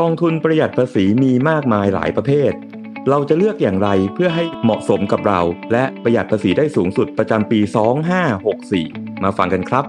[0.00, 2.52] กองทุนประหยัดภาษีมีมากมายหลายประเภท
[3.08, 5.40] เราจะเลือกอย่างไรเพื่อให้เหมาะสมกับเรา
[5.72, 7.60] และประหยัดภาษีได้สูงสุดประจำปี
[8.40, 9.84] 2564 มาฟังกันครับ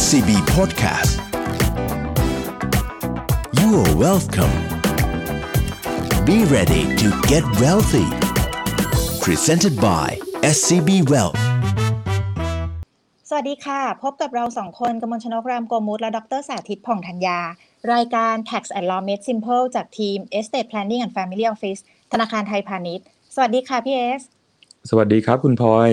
[0.00, 1.12] SCB Podcast
[3.58, 4.56] You are welcome
[6.28, 8.08] Be ready to get wealthy
[9.24, 10.06] Presented by
[10.54, 11.40] SCB Wealth
[13.28, 17.40] สวัสดีค่ะ พบกับเราสองคนกมลชนกรามโกมุตและดรสาธิตผ่องธัญญา
[17.92, 21.80] รายการ Tax and Law Made Simple จากทีม Estate Planning and Family Office
[22.12, 24.22] ธนาคารไทยพาณิชย์ สวัสดีค่ะพี่เอส
[24.90, 25.90] สวัสดีครับคุณพลอย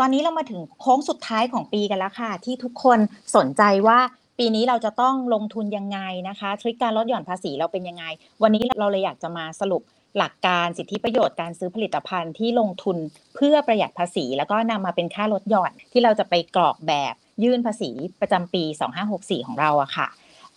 [0.02, 2.98] อนนี้เรามาถึงโค้งสุดท้ายของปีกันแล้วค่ะ ที่ทุกคน
[3.36, 3.98] สนใจว่า
[4.38, 8.04] ปีนี้เราจะต้องลงทุนยังไงนะคะ ทริคการลดหย่อนภาษีเราเป็นยังไง
[8.42, 9.82] วันนี้เราเลยอยากจะมาสรุป
[10.18, 12.96] หลักการสิทธิประโยชน์การซื้อผลิตภัณฑ์ที่ลงทุน
[13.34, 17.90] เพื่อประหยัดภาษี แล้วก็นำมาเป็นค่าลดหย่อนที่เราจะไปกรอกแบบยื่นภาษี
[18.20, 18.62] ประจำปี
[19.04, 20.08] 2564 ของเราอะค่ะ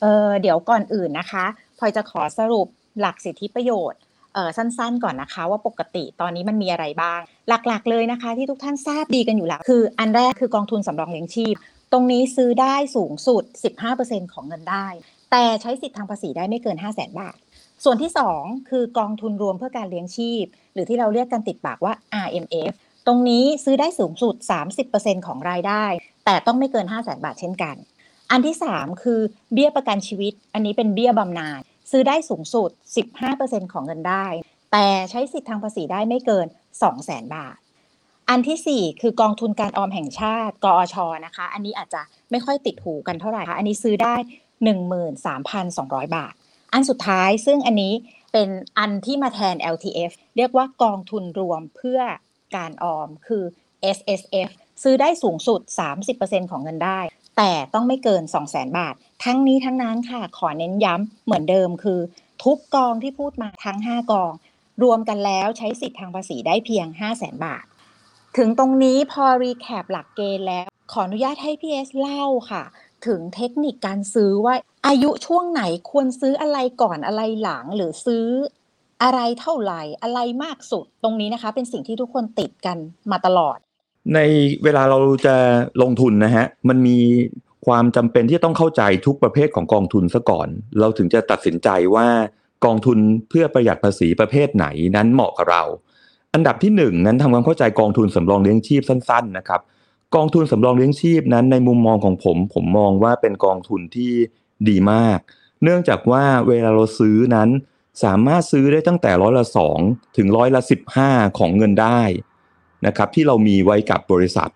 [0.03, 1.45] เออเดี๋ยวก่อนอื่นนะคะ
[1.79, 2.67] พลอยจะขอสรุป
[2.99, 3.99] หลักสิทธิประโยชน์
[4.33, 7.19] เออสั้นๆ ก่อนนะคะ ว่าปกติตอนนี้มันมีอะไรบ้าง
[7.49, 11.55] หลักๆ เลยนะคะ ที่ทุกท่านทราบดีกันอยู่แล้ว คืออันแรกคือกองทุนสำรองเลี้ยงชีพ
[11.91, 13.43] ตรงนี้ซื้อได้สูงสุด
[13.89, 14.87] 15%ของเงินได้
[15.31, 17.37] แต่ใช้สิทธิทางภาษีได้ไม่เกิน 5 0 0 0 0 0 บาท
[17.83, 21.93] ส่วนที่ 2 คือกองทุนรวมเพื่อการเลี้ยงชีพ หรือที่เราเรียกกันติดปากว่า
[22.25, 22.71] RMF
[23.07, 24.35] ตรงนี้ซื้อได้สูงสุด
[24.81, 25.85] 30%ของรายได้
[26.25, 27.75] แต่ต้องไม่เกิน 5 0 0 0 0 0 บาทเช่นกัน
[28.33, 29.19] อันที่ 3 คือ
[29.53, 31.59] เบี้ยประกันชีวิต อันนี้เป็นเบี้ยบำนาญ
[31.91, 32.69] ซื้อได้สูงสุด
[33.21, 34.25] 15%ของเงินได้
[34.71, 36.47] แต่ใช้สิทธิทางภาษีได้ไม่เกิน
[36.91, 37.55] 200,000 บาท
[38.29, 40.95] อันที่ 4 คือกองทุนการออมแห่งชาติ กอช
[41.25, 44.15] นะคะ อันนี้อาจจะไม่ค่อยติดหูกันเท่าไหร่ค่ะอันนี้ซื้อได้
[45.35, 46.33] 13,200 บาท
[46.73, 47.93] อันสุดท้ายซึ่งอันนี้
[48.31, 51.99] เป็นอันที่มาแทน LTF เรียกว่ากองทุนรวมเพื่อ
[52.55, 53.43] การออมคือ
[53.97, 54.49] SSF
[54.83, 55.61] ซื้อได้สูงสุด
[56.07, 56.99] 30%ของเงินได้
[57.37, 61.99] แต่ต้องไม่เกิน 200,000บาท ทั้งนี้ทั้งนั้นค่ะ ขอเน้นย้ำเหมือนเดิมคือ
[62.43, 64.31] ทุกกองที่พูดมาทั้ง 5 กอง
[64.83, 67.65] รวมกันแล้วใช้สิทธิ์ทางภาษีได้เพียง 500,000บาท
[68.37, 72.63] ถึงตรงนี้พอรีแคปหลักเกณฑ์แล้ว ขออนุญาตให้พี่เอสเล่าค่ะ
[73.07, 74.55] ถึงเทคนิคการซื้อว่า
[74.87, 78.27] อายุช่วงไหนควรซื้ออะไรก่อนอะไรหลังหรือซื้อ
[79.03, 82.77] อะไรเท่าไหร่อะไรมากสุด ตรงนี้นะคะ เป็นสิ่งที่ทุกคนติดกัน
[83.11, 83.57] มาตลอด
[84.15, 84.19] ใน
[84.63, 85.35] เวลาเราจะ
[85.81, 86.99] ลงทุนนะฮะมันมี
[87.65, 90.47] ความจำเป็นที่ต้องเข้าใจทุกประเภทของกองทุนซะก่อน
[90.79, 92.07] เราถึงจะตัดสินใจว่า
[92.65, 92.97] กองทุน
[93.29, 94.65] เพื่อประหยัดภาษีประเภทไหน
[94.95, 95.63] นั้นเหมาะกับเรา
[96.33, 99.61] อันดับที่หนึ่งนั้นทำความเข้าใจกองทุนสำรองเลี้ยงชีพสั้น ๆ นะครับ
[100.15, 104.11] กองทุนสำรองเลี้ยงชีพนั้นในมุมมองของผม ผมมองว่าเป็นกองทุนที่
[104.69, 105.19] ดีมาก
[105.63, 107.49] เนื่องจากว่าเวลาเราซื้อนั้น
[108.03, 109.79] สามารถซื้อได้ตั้งแต่ร้อยละสอง
[110.17, 112.01] ถึงร้อยละสิบห้าของเงินได้
[112.87, 114.49] นะครับที่เรามีไว้กับบริษัท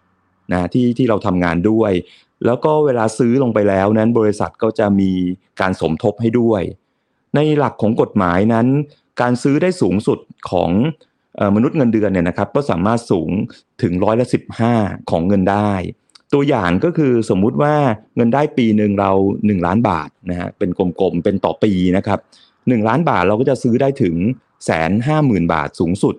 [0.51, 1.91] นะที่ที่เราทำงานด้วย
[2.45, 5.11] แล้วก็เวลาซื้อลงไปแล้วนั้นบริษัทก็จะมี
[5.61, 6.61] การสมทบให้ด้วย
[7.35, 8.67] ในหลักของกฎหมายนั้น
[9.21, 10.19] การซื้อได้สูงสุด
[10.51, 10.69] ของ
[11.55, 13.29] มนุษย์เงินเดือนเนี่ยนะครับก็สามารถสูง
[13.81, 14.73] ถึงร้อยละสิบห้า
[15.09, 15.71] ของเงินได้
[16.33, 17.75] ตัวอย่างก็คือสมมุติว่า
[18.15, 19.11] เงินได้ปีหนึ่งเรา
[19.41, 22.19] 1 ล้านบาทนะฮะเป็นกลมๆเป็นต่อปีนะครับ
[22.53, 24.15] 1ล้านบาทเราก็จะซื้อได้ถึง
[24.65, 26.15] แสนห้าหมื่นบาทสูงสุด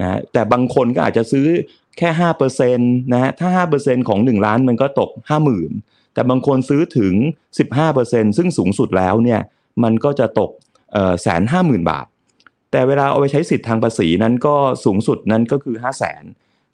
[0.00, 1.46] นะแต่บางคนก็อาจจะซื้อ
[1.98, 5.70] แค่ห้าเปอร์เซ็นต์นะฮะถ้าห้าเปอร์เซ็นของหนึ่งล้านมันก็ตกห้าหมื่น
[6.14, 7.14] แต่บางคนซื้อถึง
[7.58, 9.40] สิบห้าเปอร์เซ็นซึ่งสูงสุดแล้วเนี่ย
[9.82, 10.50] มันก็จะตก
[11.22, 12.06] แสนห้าหมื่นบาท
[12.70, 16.24] แต่เวลาเอาไปใช้สิทธิ์ทางภาษีนั้นก็สูงสุดนั้นก็คือห้าแสน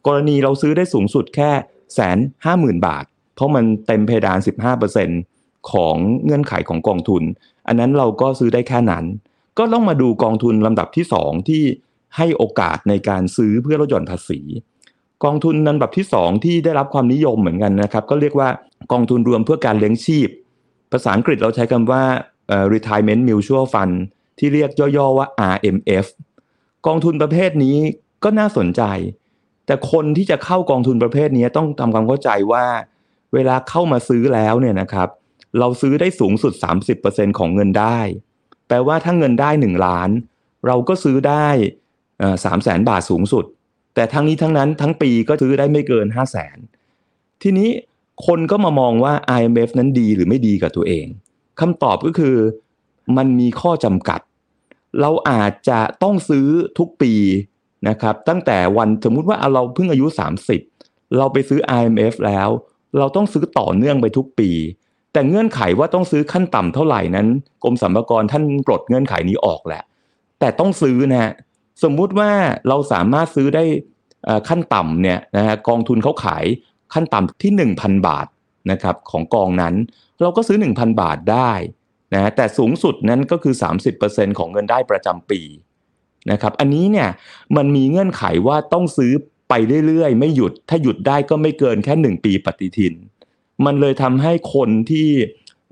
[0.06, 1.50] กรณีเราซื้อได้สูงสุดแค่
[1.94, 3.04] แสนห้าหมื่นบาท
[3.34, 5.08] เพราะมันเต็มเพดานสิบห้าเปอร์เซ็น
[5.72, 7.22] ของเงื่อนไขของกองทุน
[7.66, 9.04] อันนั้นเราก็ซื้อได้แค่นั้น
[9.58, 11.62] ก็ต้องมาดูกองทุนลำดับที่สองที่
[12.16, 14.40] ให้โอกาสในการซื้อเพื่อลดหย่อนภาษี
[15.24, 18.48] กองทุนลำดับที่ 2 ที่ได้รับความนิยมเหมือนกันนะครับ ก็เรียกว่า
[18.92, 20.28] กองทุนรวมเพื่อการเลี้ยงชีพ
[20.92, 22.02] ภาษาอังกฤษเราใช้คำว่า
[22.74, 23.94] retirement mutual fund
[24.38, 26.06] ที่เรียกย่อๆว่า RMF
[26.86, 27.76] กองทุนประเภทนี้
[28.24, 28.82] ก็น่าสนใจ
[29.66, 32.66] แต่คนที่จะเข้ากองทุนประเภทนี้ต้องทำความเข้าใจว่า
[33.34, 35.08] เวลาเข้ามาซื้อแล้วเนี่ยนะครับ
[35.58, 36.52] เราซื้อได้สูงสุด
[36.96, 37.98] 30%ของเงินได้
[38.68, 40.10] แปลว่าถ้าเงินได้ 1 ล้าน
[40.66, 41.48] เราก็ซื้อได้
[42.44, 43.44] สามแสนบาทสูงสุด
[43.94, 46.58] แต่ทั้งนี้ทั้งนั้นทั้งปีก็ซื้อได้ไม่เกินห้าแสน
[47.42, 47.68] ทีนี้
[48.26, 51.06] คนก็มามองว่า IMF นั้นดีหรือไม่ดีกับตัวเอง
[51.60, 52.36] คำตอบก็คือ
[53.16, 54.20] มันมีข้อจำกัด
[55.00, 56.46] เราอาจจะต้องซื้อ
[56.78, 57.12] ทุกปี
[57.88, 60.06] นะครับ ตั้งแต่วันสมมุติว่าเราเพิ่งอายุ
[60.60, 62.48] 30 เราไปซื้อ IMF แล้ว
[62.98, 64.50] เราต้องซื้อต่อเนื่องไปทุกปี
[65.12, 67.26] แต่เงื่อนไขว่าต้องซื้อขั้นต่ำเท่าไหร่นั้น
[67.62, 69.82] กรมสรรพากรท่านปลดเงื่อนไขนี้ออกแหละ
[70.40, 71.32] แต่ต้องซื้อนะฮะ
[71.82, 72.30] สมมุติว่า
[72.68, 73.64] เราสามารถซื้อได้
[74.48, 76.44] ขั้นต่ำเนี่ยนะฮะกองทุนเขาขาย
[76.94, 78.26] ขั้นต่ำที่ 1,000 บาท
[78.70, 79.74] นะครับของกองนั้น
[80.20, 81.52] เราก็ซื้อ 1,000 บาทได้
[82.14, 83.54] นะแต่สูงสุดนั้นก็คือ
[83.96, 85.40] 30%ของเงินได้ประจำปี
[86.30, 87.08] นะครับอันนี้เนี่ย
[87.56, 89.12] มันมีเงื่อนไขว่าต้องซื้อ
[89.48, 89.54] ไป
[89.86, 92.94] เรื่อยๆ ไม่หยุดถ้าหยุดได้ก็ไม่เกินแค่ 1 ปีปฏิทิน
[93.64, 95.08] มันเลยทำให้คนที่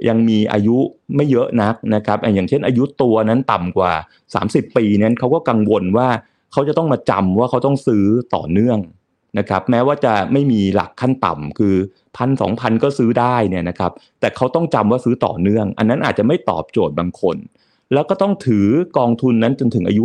[0.08, 0.76] ยังมีอายุ
[1.16, 3.92] ไม่เยอะนักนะครับอย่างเช่นอายุตัวนั้นต่ำกว่า
[4.34, 6.08] 30 ปีนั้นเขาก็กังวลว่า
[6.52, 8.04] เขาจะต้องมาจำว่าเขาต้องซื้อ
[8.34, 8.78] ต่อเนื่อง
[9.38, 11.74] นะครับแม้ว่าจะไม่มีหลักขั้นต่ำคือ
[12.16, 17.36] พันสองพันก็ซื้อได้เนี่ยนะครับแต่เขาต้องจำว่าซื้อต่อเนื่อง อันนั้นอาจจะไม่ตอบโจทย์บางคน
[17.92, 18.66] แล้วก็ต้องถือ
[18.98, 20.04] กองทุนนั้นจนถึงอายุ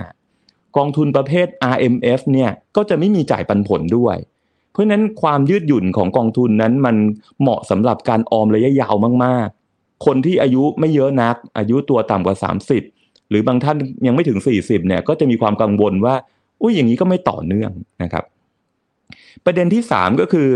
[0.00, 4.16] 55 กองทุนประเภท RMF เนี่ยก็จะไม่มีจ่ายปันผลด้วย
[4.72, 6.96] เพราะฉะนั้นความยืดหยุ่นของกองทุนนั้นมัน
[7.40, 8.94] เหมาะสำหรับการออมระยะยาว
[9.24, 12.36] มากๆ คนที่อายุไม่เยอะนัก อายุตัวต่ำกว่า
[12.82, 13.76] 30 หรือบางท่าน
[14.06, 16.14] ยังไม่ถึง 40เนี่ยก็จะมีความกังวลว่า
[16.62, 17.70] อุ้ยอย่างนี้ก็ไม่ต่อเนื่อง
[18.02, 18.24] นะครับ
[19.44, 20.48] ประเด็นที่ 3 ก็คือ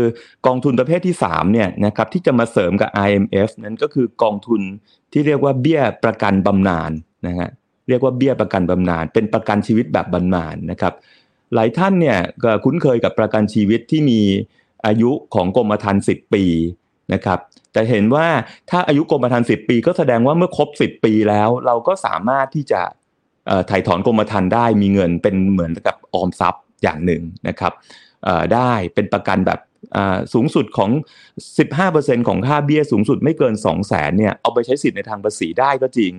[0.47, 4.61] กองทุนประเภทที่3เนี่ยนะครับที่จะมาเสริมกับ IMF นั้นก็คือกองทุน
[5.11, 6.91] ที่เรียกว่าเบี้ยประกันบำนาญ
[7.27, 7.49] นะฮะ
[7.89, 10.93] เรียกว่าเบี้ยประกันบำนาญเป็นประกันชีวิตแบบบำนาญนะครับ
[11.55, 14.21] หลายท่านเนี่ยก็คุ้นเคยกับประกันชีวิตที่มี
[14.85, 16.43] อายุของกรมธรรม์10 ปี
[17.13, 17.39] นะครับ
[17.73, 18.27] แต่เห็นว่า
[18.69, 22.81] ถ้าอายุกรมธรรม์10 ปี ก็แสดงว่าเมื่อครบ 10 ปีแล้ว เราก็สามารถที่จะ
[23.69, 27.73] ถ่ายถอนกรมธรรม์ได้มีเงินเป็นเหมือนกับออมทรัพย์อย่างหนึ่งนะครับ
[28.53, 29.59] ได้เป็นประกันแบบ
[30.33, 30.91] สูงสุดของ
[31.59, 36.13] 15%ของค่าเบี้ยสูงสุดไม่เกิน 2 0 0แสนเนี่ยเอาไปใช้สิทธิ์ในทางภาษีได้ก็จริง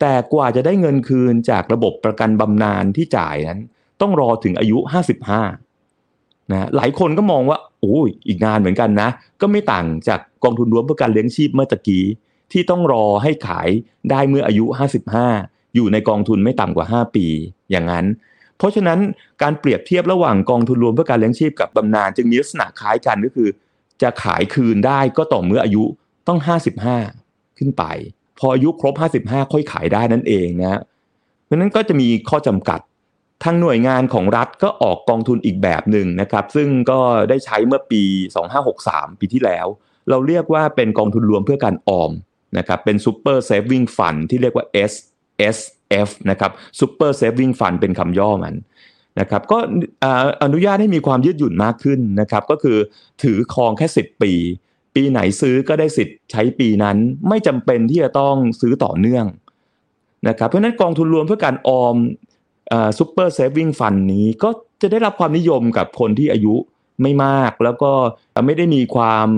[0.00, 3.60] แต่กว่าจะได้เงินคืนจากระบบประกันบำนาญที่จ่ายนั้น
[4.00, 4.78] ต้องรอถึงอายุ
[5.84, 9.08] 55นะหลายคนก็มองว่าโอ้ยอีกนานเหมือนกันนะ
[9.40, 12.04] ก็ไม่ต่างจากกองทุนรวมเพื่อการเลี้ยงชีพเมื่อตะกี้
[12.52, 13.68] ที่ต้องรอให้ขาย
[14.10, 14.64] ได้เมื่ออายุ
[15.20, 17.26] 55 อยู่ในกองทุนไม่ต่ำกว่า 5 ปี
[17.70, 18.06] อย่างนั้น
[18.58, 18.98] เพราะฉะนั้น
[19.42, 23.48] การเปรียบเทียบระหว่างกองทุนรวมเพื่อการเลี้ยงชีพกับบำนาญจึงมีลักษณะคล้ายกันก็คือ
[24.02, 25.84] จะขายคืนได้ก็ต่อเมื่ออายุ
[26.28, 26.38] ต้อง
[26.98, 27.84] 55 ขึ้นไป
[28.38, 30.80] พออายุครบ 55 ค่อยขายได้นั่นเองนะ
[31.44, 32.80] เพราะนั้นก็จะมีข้อจำกัด
[33.42, 38.02] ทางหน่วยงานของรัฐก็ออกกองทุนอีกแบบหนึ่งนะครับ ซึ่งก็ได้ใช้เมื่อปี
[38.62, 39.66] 2563 ปีที่แล้ว
[40.10, 42.12] เราเรียกว่าเป็นกองทุนรวมเพื่อการออม
[42.58, 44.92] นะครับเป็น Super Saving Fund ที่เรียกว่า S
[45.56, 45.58] S
[46.06, 46.50] F นะครับ
[46.80, 48.54] Super Saving Fund เป็นคำย่อมัน
[49.20, 49.58] นะครับก็
[50.44, 52.78] อนุญาตให้มีความยืดหยุ่นมากขึ้นนะครับ ก็คือ
[53.22, 54.32] ถือครองแค่ 10 ปี
[54.94, 56.96] ปีไหนซื้อก็ได้สิทธิ์ใช้ปีนั้น
[57.28, 59.26] ไม่จำเป็นที่จะต้องซื้อต่อเนื่อง
[60.28, 61.96] นะครับเพราะนั้นกองทุนรวมเพื่อการออม
[62.98, 64.50] ซูเปอร์เซฟวิ่งฟันนี้ก็
[64.82, 66.54] จะได้รับความนิยมกับคนที่อายุ
[67.02, 67.92] ไม่มากแล้วก็
[68.46, 69.28] ไม่ได้มีความ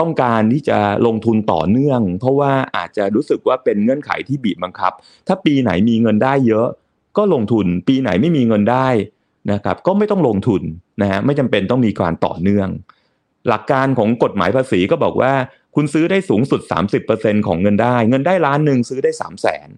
[0.00, 4.92] ต้องการที่จะลงทุนต่อเนื่อง เพราะว่าอาจจะรู้สึกว่าเป็นเงื่อนไขที่บีบบังคับ
[5.26, 6.68] ถ้าปีไหนมีเงินได้เยอะ
[7.16, 8.88] ก็ลงทุนปีไหนไม่มีเงินได้
[9.52, 10.62] นะครับก็ไม่ต้องลงทุน
[11.02, 12.68] นะฮะไม่จำเป็นต้องมีการต่อเนื่อง
[13.48, 15.32] หลักการของกฎหมายภาษีก็บอกว่า
[15.74, 16.60] คุณซื้อได้สูงสุด
[17.04, 19.68] 30%ของเงินได้ เงินได้ล้านหนึ่งซื้อได้ 3 0 0แสน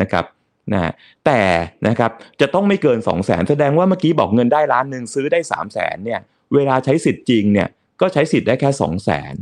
[0.00, 0.24] นะครับ
[0.72, 0.92] นะ
[1.26, 1.40] แต่
[1.88, 2.10] นะครับ
[2.40, 6.20] จะต้องไม่เกิน 2 0 0แสนแสดงว่าเมื่อกี้บอกเงินได้ล้านหนึ่งซื้อได้ 3 0 0แสนเนี่ย
[6.54, 7.68] เวลาใช้สิทธิ์จริงเนี่ย
[8.00, 9.34] ก็ใช้สิทธิ์ได้แค่ 2 0 0แสน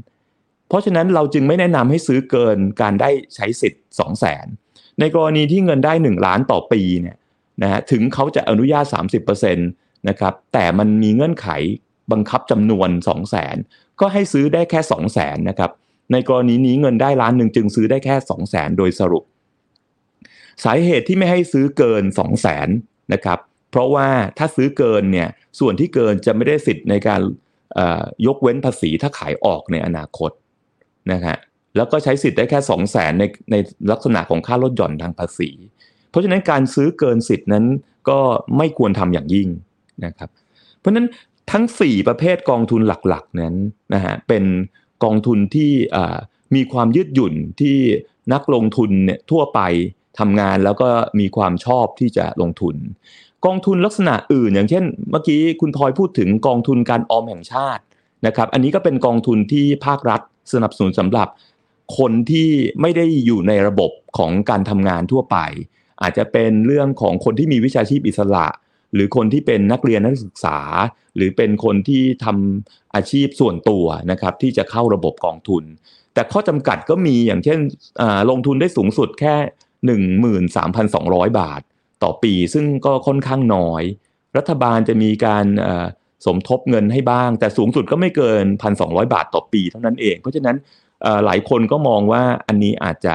[0.69, 4.47] เพราะฉะนั้นเราจึงไม่แนะนำให้ซื้อเกินการได้ใช้สิทธิ์2 0 0แสน
[5.01, 7.17] ในกรณีที่เงินได้ 1 ล้านต่อปีเนี่ย
[7.63, 8.85] นะฮะถึงเขาจะอนุญาต
[9.27, 11.49] 30%นะครับแต่มันมีเงื่อนไข
[12.13, 13.57] บังคับจำนวน 2 0 0แสน
[14.01, 15.71] ก็ให้ซื้อได้แค่ 2 0 0แสนนะครับ
[16.13, 19.25] ในกรณีนี้เงินได้ล้านหนึ่งจึงซื้อได้แค่ 2 0 0แสนโดยสรุป
[20.65, 22.69] สาเหตุที่ไม่ให้ซื้อเกิน 2 0 0แสน
[23.13, 23.39] นะครับ
[23.71, 25.29] เพราะว่าถ้าซื้อเกินเนี่ย
[25.61, 27.21] ส่วนที่เกินจะไม่ได้สิทธิ์ในการ
[28.27, 30.31] ยกเว้นภาษีถ้าขายออกในอนาคต
[31.13, 31.37] นะฮะ
[31.77, 33.57] แล้วก็ใช้สิทธิ์ได้แค่ 2 0 0แสนในใน
[33.91, 35.51] ลักษณะของค่าลดหย่อนทางภาษี
[36.11, 37.65] เพราะฉะนั้นการซื้อเกินสิทธิ์นั้น
[38.09, 38.19] ก็
[38.57, 39.49] ไม่ควรทำอย่างยิ่ง
[40.05, 40.31] นะครับ
[40.79, 41.07] เพราะฉะนั้น
[41.53, 43.55] ทั้ง 4 ประเภทกองทุนหลักๆนั้น
[43.95, 44.45] นะฮะเป็น
[45.05, 45.73] กองทุนที่
[46.55, 47.77] มีความยืดหยุ่นที่
[48.33, 49.61] นักลงทุนเนี่ยทั่วไป
[50.19, 50.89] ทำงานแล้วก็
[51.21, 52.77] มีความชอบที่จะลงทุน
[53.47, 57.83] กองทุนลักษณะอื่น อย่างเช่น เมื่อกี้คุณทอยพูดถึงกองทุนการออมแห่งชาติ
[58.27, 60.21] นะครับ อันนี้ก็เป็นกองทุนที่ภาครัฐ
[60.53, 61.29] สนับสนุนสำหรับ
[61.99, 62.51] คนที่
[62.81, 65.37] ไม่ได้อยู่ในระบบของการทำงานทั่วไป
[66.03, 68.47] อาจจะเป็นเรื่องของคนที่มีวิชาชีพอิสระ
[68.95, 70.59] หรือคนที่เป็นนักเรียนนักศึกษา
[71.17, 75.65] หรือเป็นคนที่ทำอาชีพส่วนตัวนะครับที่จะเข้าระบบกองทุน
[76.15, 77.59] แต่ข้อจำกัดก็มีอย่างเช่น
[78.31, 79.35] ลงทุนได้สูงสุดแค่
[79.83, 81.61] 13,200 บาท
[82.03, 83.83] ต่อปีซึ่งก็ค่อนข้างน้อย
[84.37, 85.47] รัฐบาลจะมีการ
[86.27, 88.45] สมทบเงินให้บ้าง แต่สูงสุดก็ไม่เกิน
[88.79, 90.57] 1,200 บาทต่อปีเท่านั้นเอง เพราะฉะนั้น
[91.25, 93.09] หลายคนก็มองว่าอันนี้อาจจ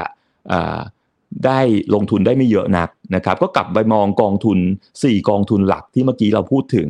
[1.46, 1.60] ได้
[1.94, 4.58] ลงทุนได้ไม่เยอะนักนะครับ ก็กลับไปมองกองทุน
[4.94, 6.88] 4 กองทุนหลักที่เมื่อกี้เราพูดถึง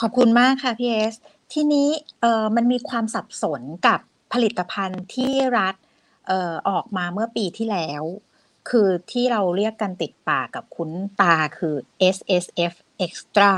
[0.00, 1.14] ขอบคุณมากค่ะพี่เอส
[1.52, 1.88] ทีนี้
[2.56, 4.00] มันมีความสับสนกับ
[4.32, 5.74] ผลิตภัณฑ์ที่รัฐ
[6.68, 8.02] ออกมาเมื่อปีที่แล้ว
[8.70, 10.90] คือที่เราเรียกกันติดปากกับคุ้น
[11.20, 11.74] ตาคือ
[12.16, 13.52] S S F Extra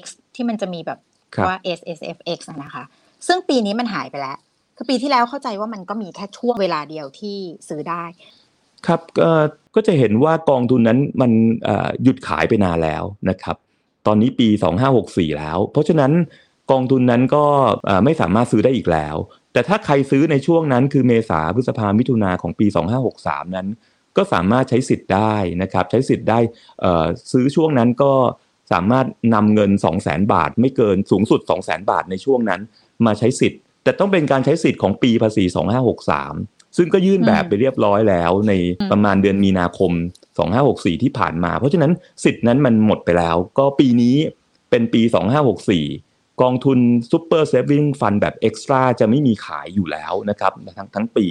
[0.00, 0.02] X
[0.34, 0.98] ที่มันจะมีแบบ
[1.34, 2.84] ครับว่า S S F X อะนะคะ
[3.26, 4.38] ซึ่งปีนี้มันหายไปแล้ว
[4.76, 7.36] คือปีที่แล้วเข้าใจว่ามันก็มีแค่ช่วงเวลาเดียวที่
[7.68, 8.04] ซื้อได้
[8.86, 9.42] ครับเอ่อ
[9.74, 11.30] ก็จะเห็นว่ากองทุนนั้นมัน
[11.64, 13.56] เอ่อหยุดขายไปนานแล้วนะครับ
[14.06, 14.48] ตอนนี้ปี
[14.94, 16.12] 2564 แล้ว เพราะฉะนั้น
[16.70, 17.44] กองทุนนั้นก็
[17.86, 19.16] เอ่อไม่สามารถซื้อได้อีกแล้ว
[19.52, 22.66] แต่ถ้าใครซื้อในช่วงนั้นคือเมษาพฤษภามิถุนาของปี
[23.10, 23.68] 2563 นั้น
[24.18, 26.38] ก็สามารถใช้สิทธิ์ได้นะครับ ใช้สิทธิ์ได้
[26.80, 28.12] เอ่อซื้อช่วงนั้นก็
[28.72, 29.70] สามารถนำเงิน
[30.02, 32.60] 200,000บาท ไม่เกินสูงสุด 200,000บาทในช่วงนั้น
[33.06, 35.44] มาใช้สิทธิ์ แต่ต้องเป็นการใช้สิทธิ์ของปีภาษี
[36.10, 38.52] 2563 ซึ่งก็ยื่นแบบไปเรียบร้อยแล้วใน
[38.90, 39.92] ประมาณเดือนมีนาคม
[40.46, 41.92] 2564 ที่ผ่านมา เพราะฉะนั้น
[42.24, 44.16] สิทธิ์นั้นมันหมดไปแล้ว ก็ปีนี้
[44.70, 45.02] เป็นปี
[45.72, 46.78] 2564 กองทุน
[47.10, 51.26] Super Saving Fund แบบ Extra จะไม่มีขายอยู่แล้วนะครับทั้งทั้งปี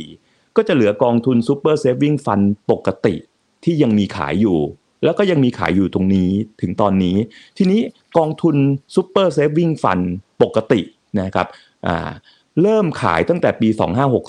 [0.57, 3.15] ก็จะเหลือกองทุน Super Saving Fund ปกติ
[3.63, 4.59] ที่ยังมีขายอยู่
[5.03, 7.17] แล้วก็ยังมีขายอยู่ตรงนี้ถึงตอนนี้
[7.57, 7.81] ทีนี้
[8.17, 8.55] กองทุน
[8.95, 10.05] Super Saving Fund
[10.41, 10.81] ปกติ
[11.19, 11.47] นะครับ
[12.61, 13.67] เริ่มขายตั้งแต่ปี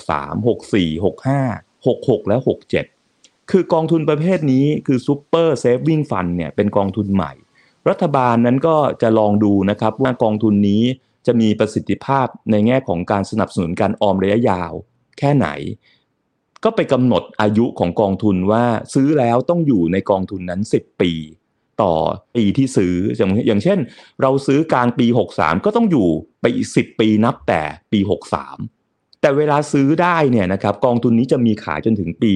[0.05, 2.37] 2563 64 65 66 และ
[2.95, 7.33] 67 คือกองทุนประเภทนี้คือ Super Saving Fund เนี่ยเป็นกองทุนใหม่
[7.89, 10.83] รัฐบาลนั้นก็จะลองดูนะครับว่ากองทุนนี้
[11.27, 14.71] จะมีประสิทธิภาพในแง่ของการสนับสนุนการออมระยะยาว
[15.19, 15.47] แค่ไหน
[16.63, 18.63] ก็ไปกำหนดอายุของกองทุนว่า
[18.93, 21.11] ซื้อแล้วต้องอยู่ในกองทุนนั้น 10 ปี
[21.81, 21.93] ต่อ
[22.35, 23.79] ปีที่ซื้ออย่างเช่น
[24.21, 26.07] เราซื้อกลางปี 63 ก็ต้องอยู่
[26.41, 27.61] ไปอีก 10 ปีนับแต่
[27.91, 27.99] ปี
[28.63, 32.33] 63 แต่เวลาซื้อได้เนี่ยนะครับกองทุนนี้จะมีขายจนถึงปี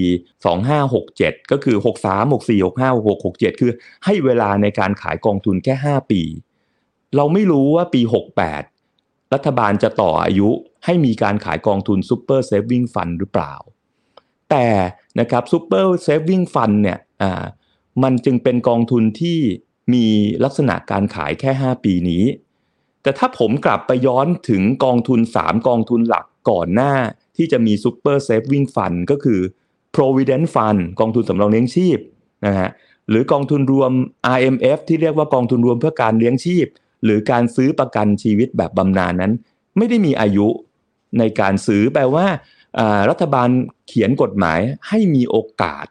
[0.73, 3.71] 2567 ก็คือ 63 64 65 66 67 คือ
[4.05, 6.21] ให้เวลาในการขายกองทุนแค่ 5 ปี
[7.15, 8.01] เราไม่รู้ว่าปี
[8.67, 10.49] 68 รัฐบาลจะต่ออายุ
[10.85, 13.53] ให้มีการขายกองทุน Super Saving Fund หรือเปล่า
[14.49, 14.67] แต่
[15.19, 17.43] นะครับ Super Saving Fund เนี่ยอ่า
[18.03, 19.39] มันจึงเป็นกองทุนที่
[19.93, 20.05] มี
[20.43, 22.23] ลักษณะการขายแค่ 5 ปีนี้
[23.03, 26.93] แต่ถ้าผมกลับไปย้อนถึงกองทุน 3 กองทุนหลักก่อนหน้า
[27.37, 29.39] ที่จะมี Super Saving Fund ก็คือ
[29.95, 31.97] Provident Fund กองทุนสำรองเลี้ยงชีพ
[32.45, 32.69] นะฮะ
[33.09, 33.91] หรือกองทุนรวม
[34.35, 36.65] RMF ที่เรียกว่ากองทุนรวมเพื่อการเลี้ยงชีพ
[37.03, 39.31] หรือการซื้อประกันชีวิตแบบบำนาญนั้น
[39.77, 40.47] ไม่ได้มีอายุ
[41.19, 42.25] ในการซื้อแปลว่า
[43.09, 43.49] รัฐบาล
[43.87, 45.85] เขียนกฎหมายให้มีโอกาส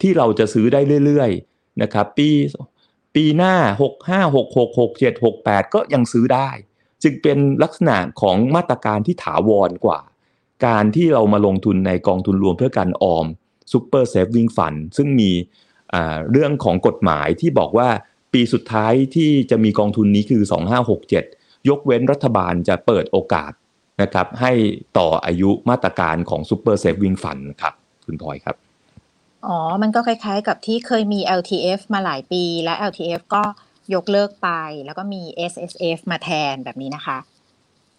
[0.00, 2.28] ที่เราจะซื้อได้เรื่อยๆนะครับปี
[3.14, 3.54] ปีหน้า
[3.94, 6.50] 65 66 67 68 ก็ยังซื้อได้
[7.02, 10.00] จึงเป็นลักษณะของมาตรการที่ถาวรกว่า
[10.66, 13.26] การที่เรามาลงทุนในกองทุนรวมเพื่อการออม
[13.72, 15.30] Super Saving Fund ซึ่งมี
[16.32, 17.88] เรื่องของกฎหมายที่บอกว่า
[18.32, 20.42] ปีสุดท้ายที่จะมีกองทุนนี้คือ
[21.06, 23.52] 2567 ยกเว้นรัฐบาลจะเปิดโอกาส
[24.02, 24.52] นะครับให้
[24.98, 27.74] ต่ออายุมาตรการของ Super Saving Fund ครับ
[28.06, 28.56] คุณพลอยครับ
[29.46, 33.42] อ๋อ มันก็คล้ายๆกับที่เคยมี LTF มาหลายปี และ LTF ก็
[33.94, 34.48] ยกเลิกไป
[34.86, 37.18] แล้วก็มี SSF มาแทนแบบนี้นะคะ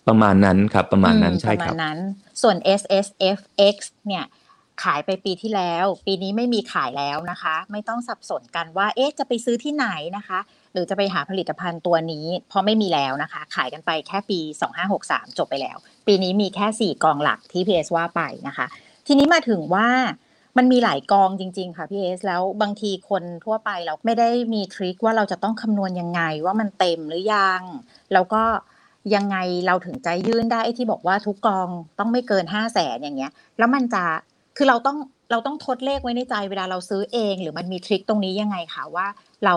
[0.07, 1.97] ประมาณนั้นครับ ประมาณนั้นอืใช่ประคมารัณบนั้น
[2.41, 3.75] ส่วน SSFX
[4.07, 4.25] เนี่ย
[4.83, 9.87] ขายไปปีที่แล้ว ปีนี้ไม่มีขายแล้วนะคะ ไม่ต้องสับสนกันว่า เอ๊ะจะไปซื้อที่ไหน
[10.17, 10.39] นะคะ
[10.73, 14.39] หรือจะไปหาผลิตภัณฑ์ตัวนี้ เพราะไม่มีแล้วนะคะ ขายกันไปแค่ปี
[14.89, 18.65] 2563 จบไปแล้ว ปีนี้มีแค่ 4 กองหลักที่ PS ว่าไปนะคะ
[19.07, 19.88] ทีนี้มาถึงว่า
[20.57, 27.61] มันมีหลายกองจริง ๆ ค่ะพี่เอสแล้วบางทีคนทั่วไปเราไม่ได้มีทริคว่าเราจะต้องคำนวณยังไงว่ามันเต็มหรือยัง
[28.13, 28.43] แล้วก็
[29.15, 34.03] ยังไงเราถึงจะยื่นได้ไอ้ที่บอกว่าทุกกองต้องไม่เกินห้าแสนอย่างเงี้ย แล้วมันจะ
[34.57, 34.97] คือเราต้อง
[35.31, 39.07] เราต้องทดเลขไว้ในใจเวลาเราซื้อเอง หรือมันมีทริคตรงนี้ยังไงคะว่า
[39.45, 39.55] เรา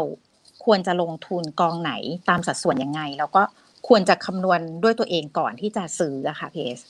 [0.65, 1.93] ควรจะลงทุนกองไหน
[2.29, 3.43] ตามสัดส่วนยังไง แล้วก็
[3.89, 6.81] ควรจะคำนวณด้วยตัวเองก่อนที่จะซื้ออะค่ะพีเอส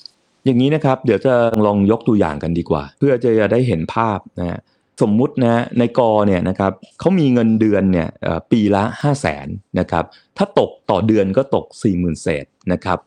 [0.45, 1.35] อย่างนี้นะครับ เดี๋ยวจะ
[1.67, 4.61] ลองยกตัวอย่างกันดีกว่า เพื่อจะได้เห็นภาพนะฮะ
[5.03, 8.09] สมมุตินะในกอเนี่ยนะครับเขามีเงินเดือนเนี่ย
[8.53, 9.47] ปีละ5 0 0แสน
[9.79, 10.05] นะครับ
[10.37, 12.99] ถ้าตกต่อเดือนก็ตก 4 0,000เศษนะครับ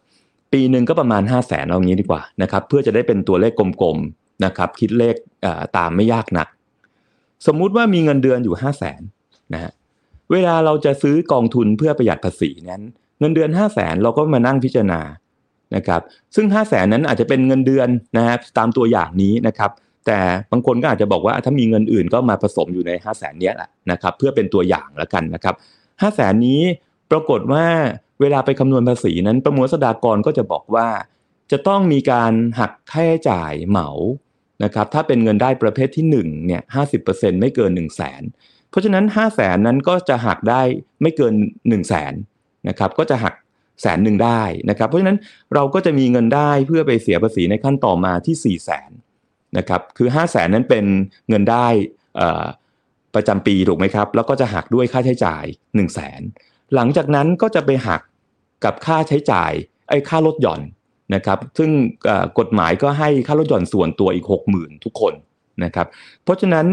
[0.53, 5.15] ปีหนึ่งก็ประมาณ 5 0 0แสนเอางี้ดีกว่านะครับเพื่อจะได้เป็นตัวเลขกลมๆนะครับคิดเลข
[5.77, 6.47] ตามไม่ยากนัก
[7.47, 9.01] สมมุติว่ามีเงินเดือนอยู่ 5 0 0แสน
[9.53, 9.71] นะฮะ
[10.31, 12.81] เวลาเราจะซื้อกองทุนเพื่อประหยัดภาษีนั้น
[13.19, 15.01] เงินเดือน 5 0 0แสนเราก็มานั่งพิจารณา
[15.75, 16.01] นะครับ
[16.35, 19.71] ซึ่ง 5 0 0แสนนั้นอาจจะเป็นเงินเดือนนะครับตามตัวอย่างนี้นะครับ
[20.05, 20.19] แต่
[20.51, 26.61] บางคนก็อาจจะบอกว่าถ้ามีเงินอื่นก็มาผสมอยู่ใน 5 0 0แสนนี้แหละนะครับเพื่อเป็นตัวอย่างแล้วกันนะครับ5 0 0แสนนี้
[27.11, 27.65] ปรากฏว่า
[28.21, 30.87] เวลาไปคำนวณภาษีนั้นประมวลสดากรก็จะบอกว่า
[31.51, 33.89] จะต้องมีการหักค่าใช้จ่ายเหมา
[34.63, 36.61] นะครับถ้าเป็นเงินได้ประเภทที่1เนี่ย
[37.01, 38.21] 50%ไม่เกิน 1 0 0 0 0แสน
[38.75, 40.61] ราะฉะนั้น5 0 0แสนนั้นก็จะหักได้
[41.01, 42.13] ไม่เกิน 1 0 0 0 0แสน
[42.69, 43.33] นะครับก็จะหัก
[43.81, 45.17] แสนหนึ่งได้นะครับ เพราะฉะนั้น
[45.53, 48.91] เราก็จะมีเงินได้เพื่อไปเสียภาษีในขั้นต่อมาที่4ี่แสน
[49.57, 50.85] นะครับคือ5 0 0แสนนั้นเป็น
[51.29, 51.67] เงินได้
[53.15, 56.21] ประจำปีถูกไหมครับ แล้วก็จะหักด้วยค่าใช้จ่าย 1 0 0 0 0แสน
[56.75, 58.01] หลังจากนั้นก็จะไปหัก
[58.65, 59.51] กับค่าใช้จ่าย
[59.89, 60.61] ไอ้ค่าลดหย่อน
[61.15, 61.71] นะครับ ซึ่ง
[62.39, 65.13] กฎหมายก็ให้ค่าลดหย่อนส่วนตัวอีก 60,000 ทุกคน
[65.63, 65.87] นะครับ
[66.23, 66.65] เพราะฉะนั้น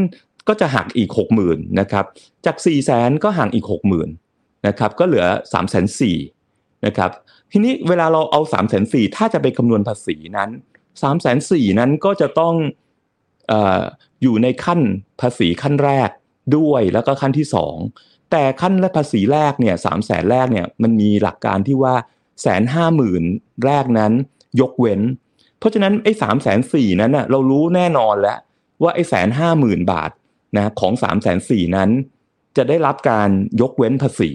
[0.48, 1.10] ก็จะหักอีก
[1.42, 2.04] 60,000นะครับ
[2.46, 4.06] จาก 4 0 0แสนก็หักอีก 60,000
[4.66, 7.10] นะครับก็เหลือ 3 4 0 0 0นะครับ
[7.52, 10.50] ทีนี้เวลาเราเอา 3 4 0 0 0ถ้าจะไปคำนวณภาษีนั้น
[11.00, 12.54] 3 4 0 0 0นั้นก็จะต้อง
[13.52, 13.82] ออ
[14.22, 14.80] อยู่ในขั้น
[15.20, 16.10] ภาษีขั้นแรก
[16.56, 17.46] ด้วยแล้วก็ขั้นที่
[17.88, 21.94] 2 แต่ขั้นและภาษีแรกเนี่ยสามแสนแรกเนี่ยมันมีหลักการที่ว่า
[22.42, 23.22] แสนห้าหมื่น
[23.64, 24.12] แรกนั้น
[24.60, 25.00] ยกเว้น
[25.58, 28.38] เพราะฉะนั้นไอ้สามแสนสี่นั้นน่ะเรารู้แน่นอนแล้ว
[28.82, 30.10] ว่าไอ้แสนห้าหมื่นบาท
[30.56, 31.90] นะของสามแสนสี่นั้น
[32.56, 33.30] จะได้รับการ
[33.60, 34.32] ยกเว้นภาษี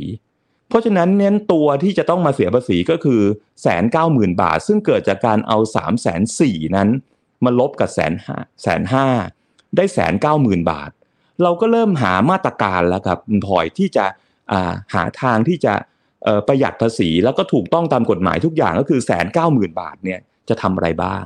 [0.70, 3.22] เพราะฉะนั้นเน้นตัวที่จะต้องมาเสียภาษีก็คือ
[3.62, 6.90] แสนเก้าหมื่นบาท ซึ่งเกิดจากการเอาสามแสนสี่นั้น
[7.44, 9.08] มาลบกับแสนห้าแสนห้า
[9.78, 10.92] ได้แสนเก้าหมื่นบาท
[11.44, 15.74] เราก็เริ่มหามาตรการแล้วครับคุณพลอยที่จะาหาทางที่จะ
[16.48, 20.20] ประหยัดภาษีแล้วก็ถูกต้องตามกฎหมายทุกอย่างก็คือแสนเก้าหมื่นบาทเนี่ย
[20.50, 21.26] จะทำอะไรบ้าง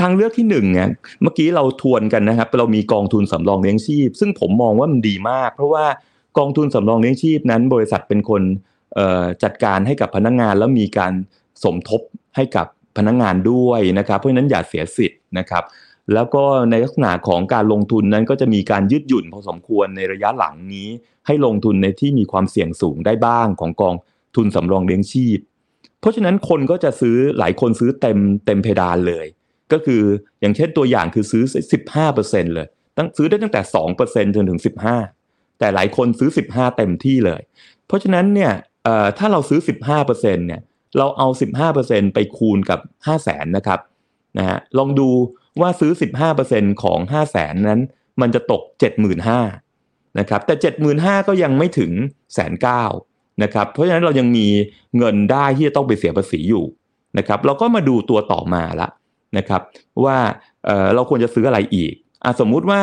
[0.00, 0.88] ทางเลือกที่หนึ่งเนี่ย
[1.22, 5.84] เมื่อกี้เราทวนกันนะครับ เรามีกองทุนสำรองเลี้ยงชีพ ซึ่งผมมองว่ามันดีมาก เพราะว่า
[6.38, 8.42] กองทุนสำรองเลี้ยงชีพนั้น บริษัทเป็นคน
[9.42, 11.12] จัดการให้กับพนักงาน แล้วมีการ
[11.64, 12.00] สมทบ
[12.36, 12.66] ให้กับ
[12.98, 15.64] พนักงานด้วยนะครับ เพราะฉะนั้นอย่าเสียสิทธิ์นะครับ
[16.14, 20.88] แล้วก็ในลักษณะของการลงทุนนั้นก็จะมีการยืดหยุ่นพอสมควรในระยะหลังนี้
[21.26, 23.94] ให้ลงทุนในที่มีความเสี่ยงสูงได้บ้างของกอง
[24.36, 25.38] ทุนสำรองเลี้ยงชีพ
[26.00, 29.26] เพราะฉะนั้นคนก็จะซื้อหลายคนซื้อเต็มเต็มเพดานเลย
[29.72, 30.02] ก็คือ
[30.40, 31.44] อย่างเช่นตัวอย่างคือซื้อ
[32.00, 33.60] 15%เลยตั้งซื้อได้ตั้งแต่
[33.98, 34.60] 2%จนถึง
[35.08, 37.40] 15 แต่หลายคนซื้อ 15 เต็มที่เลย
[37.86, 38.52] เพราะฉะนั้นเนี่ย
[39.18, 40.60] ถ้าเราซื้อ 15%เนี่ย
[40.98, 41.28] เราเอา
[41.70, 43.80] 15%ไปคูณกับ 5 0 0แสนนะครับ
[44.38, 45.10] นะฮะลองดู
[45.60, 45.92] ว่าซื้อ
[46.36, 47.80] 15%ของ 5 0 0แสนนั้น
[48.20, 48.62] มันจะตก
[49.40, 50.54] 75,000นะครับแต่
[50.90, 51.92] 75,000 ก็ยังไม่ถึง
[52.34, 52.84] แสนเก้า
[53.42, 54.46] นะครับเพราะฉะนั้นเรายังมี
[54.96, 56.64] เงินได้ที่จะต้องไปเสียภาษีอยู่
[57.18, 58.88] นะครับเราก็มาดูตัวต่อมาละ
[59.36, 59.62] นะครับ
[60.04, 60.18] ว่า
[60.64, 61.92] เเราควรจะซื้ออะไรอีก
[62.24, 62.82] อสมมุติว่า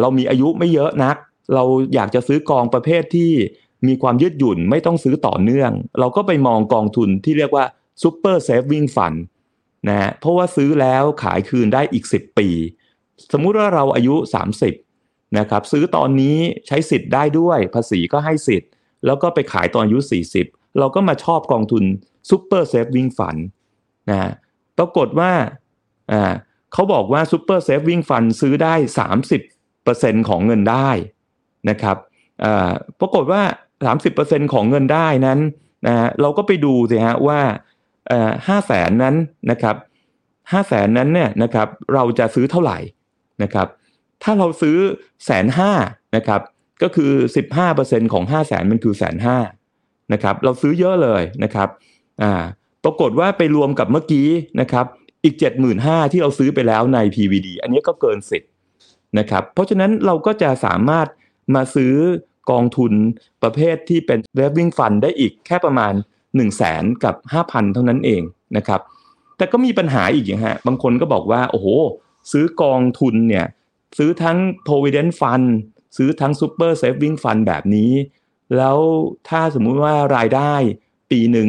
[0.00, 1.16] เรามีอายุไม่เยอะนัก
[1.54, 3.32] เราอยากจะซื้อกองประเภทที่
[3.88, 7.64] มีความยืดหยุ่นไม่ต้องซื้อต่อเนื่อง เราก็ไปมองกองทุนที่เรียกว่า
[8.02, 9.18] Super Saving Fund
[9.88, 12.48] นะฮะเพราะว่าซื้อแล้วขายคืนได้อีก 10 ปี
[13.32, 14.14] สมมุติว่าเราอายุ
[14.76, 18.70] 30นะครับซื้อตอนนี้ใช้สิทธิ์ได้ด้วย ภาษีก็ให้สิทธิ์
[19.06, 19.98] แล้วก็ไปขายตอนอายุ
[20.38, 21.84] 40 เราก็มาชอบกองทุน
[22.30, 23.40] Super Saving Fund
[24.10, 24.32] นะฮะ
[24.80, 25.32] ปรากฏว่า
[26.12, 26.32] อ่า
[26.72, 28.74] เขาบอกว่า Super Saving Fund ซื้อได้
[29.50, 30.90] 30%ของเงินได้
[31.70, 31.96] นะครับ
[32.44, 33.42] อ่าปรากฏว่า
[33.98, 35.40] 30%ของเงินได้นั้น
[35.86, 37.40] นะฮะเราก็ไปดูสิฮะว่า
[38.48, 39.14] ห้าแสนนั้น
[39.50, 39.76] นะครับ
[40.52, 42.78] ห้าแสนนั้นเนี่ยนะครับเราจะซื้อเท่าไหร่
[43.42, 43.68] นะครับ
[44.22, 44.76] ถ้าเราซื้อ
[45.24, 45.72] แสนห้า
[46.16, 46.40] นะครับ
[46.82, 47.12] ก็คือ
[47.62, 49.38] 15%ของ5 0 0แสนมันคือแสนห้า
[50.12, 51.68] นะครับเราซื้อเยอะเลยนะครับ
[52.22, 52.42] อ่า
[52.84, 54.28] ปรากฏว่าไปรวมกับเมื่อกี้
[54.60, 54.86] นะครับ
[55.24, 55.34] อีก
[55.72, 58.50] 75,000ที่เราซื้อไปแล้วใน PVD อันนี้ก็เกินสิทธิ์
[59.18, 61.06] นะครับ เพราะฉะนั้นเราก็จะสามารถ
[61.54, 61.94] มาซื้อ
[62.50, 62.92] กองทุน
[63.42, 67.14] ประเภทที่เป็น Saving Fund ได้อีกแค่ประมาณ 1 0 0 0 0แสนกับ
[67.44, 68.22] 5,000 เท่านั้นเอง
[68.56, 68.80] นะครับ
[69.36, 71.66] แต่ก็มีปัญหาอีกอย่างฮะ บางคนก็บอกว่า โอ้โห
[72.32, 73.46] ซื้อกองทุนเนี่ย
[73.98, 75.46] ซื้อทั้ง provident fund
[75.96, 77.92] ซื้อทั้ง super saving fund แบบนี้
[78.56, 78.78] แล้ว
[79.28, 80.54] ถ้าสมมุติว่ารายได้
[81.10, 81.48] ปีหนึ่ง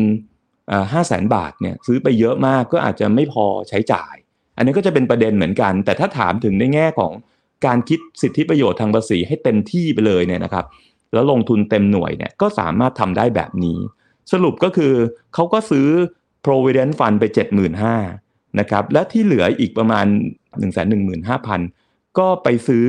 [0.94, 4.16] ห้าแสนบาทเนี่ยซื้อไปเยอะมากก็อาจจะไม่พอใช้จ่าย
[4.58, 7.12] อันนี้ก็จะเป็นประเด็นเหมือนกัน แต่ถ้าถามถึงในแง่ของ
[7.66, 10.66] การคิดสิทธิประโยชน์ทางภาษีให้เต็มที่ไปเลยเนี่ยนะครับ
[11.14, 13.80] แล้วลงทุนเต็มหน่วยเนี่ยก็สามารถทำได้แบบนี้
[14.32, 14.94] สรุปก็คือ
[15.34, 15.88] เขาก็ซื้อ
[16.46, 17.24] provident fund ไป
[17.92, 20.06] 75,000นะครับและที่เหลืออีกประมาณ
[21.38, 22.88] 115,000 ก็ไปซื้อ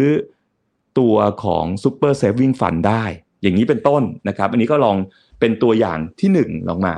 [0.99, 3.05] ตัวของ super saving fund ได้
[3.43, 4.97] อย่างนี้เป็นต้นนะครับ อันนี้ก็ลอง
[5.41, 6.95] เป็นตัวอย่างที่หนึ่งลองมา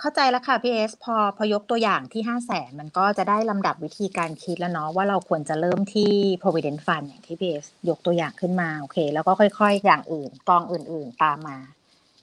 [0.00, 11.58] เข้าใจแล้วค่ะพี่เอสพอพอยกตัวอย่างที่ห้าแสนมันก็จะได้ลำดับวิธีการคิดแล้วเนาะว่าเราควรจะเริ่มที่ provident fund อย่างที่พี่เอสยกตัวอย่างขึ้นมาโอเค แล้วก็ค่อยๆ อย่างอื่นกองอื่น ๆ ตามมา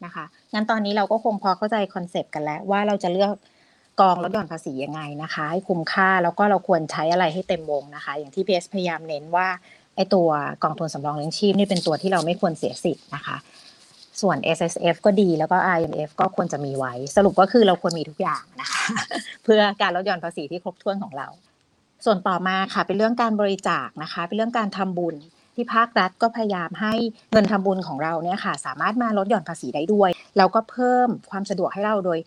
[0.05, 3.31] นะคะงั้นตอนนี้เราก็คงพอเข้าใจ concept กันแล้วว่าเราจะเลือก
[4.01, 9.47] กองลดหย่อนภาษียังไงนะคะให้คุ้มค่าแล้วก็เราควรใช้อะไรให้เต็มวงนะคะ อย่างที่พี่เอสพยายามเน้นว่า
[9.95, 10.29] ไอตัว
[10.63, 13.37] กองทุนสำรองเลี้ยงชีพนี่เป็นตัวที่เราไม่ควรเสียสิทธิ์นะคะ
[14.21, 18.85] ส่วน S S F ก็ดีแล้วก็ R M F ก็ควรจะมีไว้ สรุปก็คือเราควรมีทุกอย่างนะคะ
[19.43, 21.27] เพื่อการลดหย่อนภาษีที่ครบถ้วนของเรา
[22.05, 25.15] ส่วนต่อมาค่ะเป็นเรื่องการบริจาคนะคะ เป็นเรื่องการทำบุญ
[25.55, 26.93] ที่ภาครัฐก็พยายามให้
[27.31, 32.19] เงินทำบุญของเราเนี่ยค่ะ สามารถมาลดหย่อนภาษีได้ด้วยแล้วก็เพิ่มความสะดวกให้เราโดย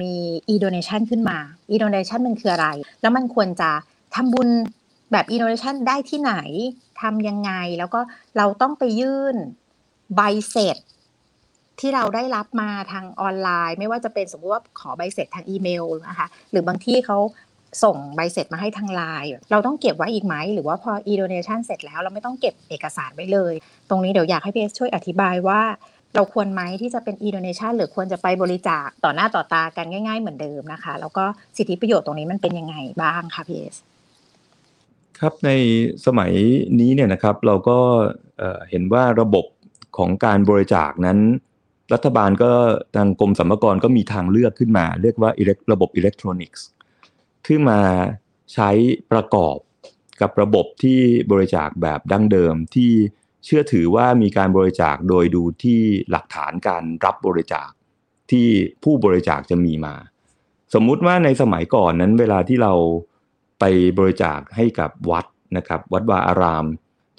[0.00, 0.12] มี
[0.52, 1.38] e-donation ขึ้นมา
[1.70, 2.68] e-donation มันคืออะไร
[3.02, 3.70] แล้วมันควรจะ
[4.14, 4.48] ทำบุญ
[5.12, 6.34] แบบ innovation ได้ที่ไหน
[7.02, 8.00] ทำยังไง แล้วก็
[8.36, 9.36] เราต้องไปยื่น
[10.16, 10.76] ใบเสร็จ
[11.80, 17.18] ที่เราได้รับมาทางออนไลน์ ไม่ว่าจะเป็นสมมติว่าขอใบเสร็จทางอีเมลนะคะหรือบางที่เขา
[17.84, 23.54] ส่งใบเสร็จมาให้ทางไลน์เราต้องเก็บไว้อีกไหม หรือว่าพอ e-donation เสร็จแล้วเราไม่ต้องเก็บเอกสารไว้เลย
[23.88, 25.60] ตรงนี้เดี๋ยวอยากให้พี่เอสช่วยอธิบายว่า
[26.14, 31.24] เราควรไหมที่จะเป็น e-donation หรือควรจะไปบริจาคต่อหน้าต่อตากันง่าย ๆ เหมือนเดิมนะคะ แล้วก็
[31.56, 33.76] สิทธิประโยชน์ตรงนี้มันเป็นยังไงบ้างคะพี่เอส
[35.18, 35.50] ครับใน
[36.06, 36.32] สมัย
[36.80, 37.78] นี้เนี่ยนะครับเราก็
[38.38, 39.44] เอ่อเห็นว่าระบบ
[39.96, 41.18] ของการบริจาคนั้น
[41.92, 42.52] รัฐบาลก็
[42.96, 45.30] ทางกรมสรรพากรก็มีทางเลือกขึ้นมา เรียกว่า
[45.72, 46.64] ระบบอิเล็กทรอนิกส์
[47.46, 47.80] ขึ้นมา
[48.54, 48.70] ใช้
[49.12, 49.56] ประกอบ
[50.20, 51.00] กับระบบที่
[51.32, 52.90] บริจาคแบบดั้งเดิมที่
[53.44, 57.70] เชื่อถือว่ามีการบริจาคโดยดูที่หลักฐานการรับบริจาค
[58.30, 58.48] ที่
[58.84, 59.94] ผู้บริจาคจะมีมา
[60.74, 62.72] สมมุติว่าในสมัยก่อนนั้นเวลาที่เรา
[63.60, 63.64] ไป
[63.98, 66.64] บริจาคให้กับวัดนะครับ วัดวาอาราม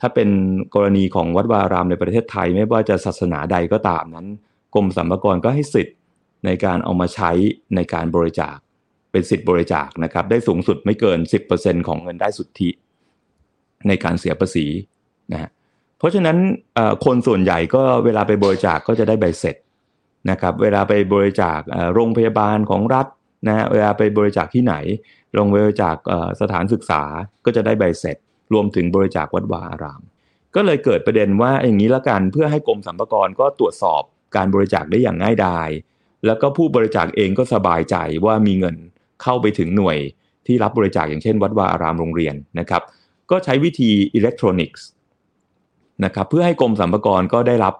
[0.01, 0.29] ถ้าเป็น
[0.73, 4.27] กรณีของวัดวาอารามในประเทศไทย ไม่ว่าจะศาสนาใดก็ตามนั้น
[4.75, 5.95] กรมสรรพากรก็ให้สิทธิ์
[6.45, 7.31] ในการเอามาใช้
[7.75, 8.57] ในการบริจาค
[9.11, 11.19] เป็นสิทธิ์บริจาคนะครับได้สูงสุดไม่เกิน
[11.53, 12.69] 10%ของเงินได้สุทธิ
[13.87, 14.65] ในการเสียภาษี
[15.31, 15.49] นะฮะ
[15.97, 16.37] เพราะฉะนั้น
[17.05, 19.55] คนส่วนใหญ่ก็เวลาไปบริจาคก็จะได้ใบเสร็จ
[20.29, 21.59] นะครับเวลาไปบริจาค
[21.93, 23.07] โรงพยาบาลของรัฐ
[23.47, 24.75] นะเวลาไปบริจาคที่ไหน
[25.33, 25.95] โรงบริจาค
[26.41, 27.01] สถานศึกษา
[27.45, 28.17] ก็จะได้ใบเสร็จ
[28.53, 30.01] รวมถึงบริจาควัดวาอาราม
[30.55, 34.03] ก็เลยเกิดประเด็นว่าอย่างนี้ละกันเพื่อให้กรมสรรพากรก็ตรวจสอบ
[34.35, 35.69] การบริจาคได้อย่างง่ายดาย
[36.25, 37.95] แล้วก็ผู้บริจาคเองก็สบายใจ
[38.25, 38.75] ว่ามีเงิน
[39.21, 39.97] เข้าไปถึงหน่วย
[40.47, 42.81] ที่รับบริจาคอย่างเช่น วัดวาอารามโรงเรียนนะครับ
[43.31, 44.85] ก็ใช้วิธีอิเล็กทรอนิกส์
[46.05, 47.75] นะครับเพื่อให้กรมสรรพากรก็ได้รับ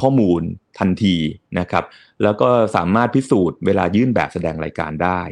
[0.00, 0.42] ข้อมูล
[0.78, 1.16] ทันที
[1.58, 1.84] นะครับ
[2.22, 5.22] แล้วก็สามารถพิสูจน์เวลายื่นแบบแสดงรายการได้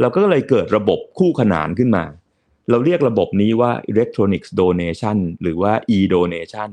[0.00, 2.04] เราก็เลยเกิดระบบคู่ขนานขึ้นมา
[2.70, 6.70] เราเรียกระบบนี้ว่า Electronics Donation หรือว่า e-donation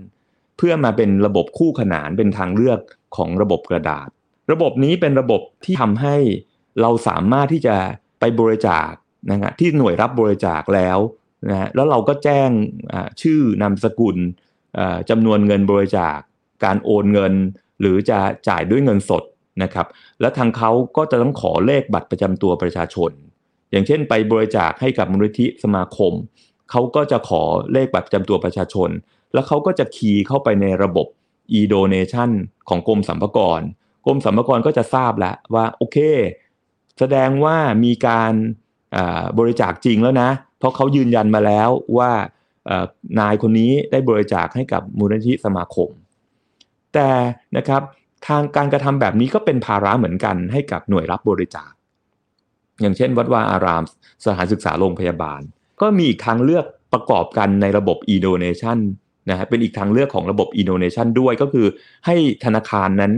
[0.60, 2.80] เพื่อมาเป็นระบบคู่ขนานเป็นทางเลือก
[3.16, 4.08] ของระบบกระดาษ
[4.52, 6.16] ระบบนี้เป็นระบบที่ทำให้
[6.82, 7.76] เราสามารถที่จะ
[8.20, 8.90] ไปบริจาค
[9.32, 10.98] นะฮะที่หน่วยรับบริจาคแล้ว
[11.50, 12.50] นะฮะแล้วเราก็แจ้ง
[13.22, 14.18] ชื่อนามสกุล
[14.78, 16.18] อ่าจำนวนเงินบริจาค
[16.64, 17.34] การโอนเงิน
[17.82, 18.20] หรือจะ
[18.50, 19.24] จ่ายด้วยเงินสด
[19.64, 19.88] นะครับ
[20.22, 23.12] แล้วทางเขาก็จะต้องขอเลขบัตรประจำตัวประชาชน
[23.72, 26.14] อย่างเช่น ไปบริจาคให้กับมูลนิธิสมาคม
[26.72, 27.44] เขาก็จะขอ
[27.74, 28.90] เลขบัตรประจำตัวประชาชน
[29.34, 31.08] แล้วเขาก็จะคีย์เข้าไปในระบบ
[31.60, 32.30] e-donation
[32.70, 33.62] ของกรมสรรพากร
[34.06, 35.98] กรมสรรพากรก็จะทราบแล้วว่าโอเค
[37.00, 38.34] แสดงว่ามีการ
[39.40, 42.12] บริจาคจริงแล้วนะ เพราะเขายืนยันมาแล้วว่า
[43.20, 45.90] นายคนนี้ได้บริจาคให้กับมูลนิธิสมาคม
[46.94, 47.10] แต่
[47.58, 47.82] นะครับ
[48.28, 51.72] ทางการกระทำแบบนี้ก็เป็นภาระเหมือนกันให้กับหน่วยรับบริจาค
[52.82, 53.84] อย่างเช่น วัดวาอาราม
[54.26, 55.42] สถานศึกษาโรงพยาบาล
[55.82, 58.80] ก็มีอีกทางเลือกประกอบกันในระบบ e-donation
[59.30, 61.68] นะฮะเป็นอีกทางเลือกของระบบ e-donation ด้วยก็คือ
[62.06, 63.14] ให้ธนาคารนั้น